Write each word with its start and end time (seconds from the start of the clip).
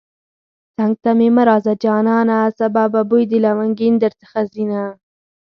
څنگ 0.75 0.93
ته 1.03 1.11
مې 1.17 1.29
مه 1.35 1.43
راځه 1.49 1.73
جانانه 1.83 2.37
سبا 2.59 2.83
به 2.93 3.01
بوی 3.09 3.23
د 3.27 3.33
لونگين 3.45 3.93
درڅخه 4.03 4.41
ځينه 4.53 4.81